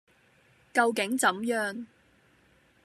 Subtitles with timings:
[0.73, 1.85] 究竟怎樣；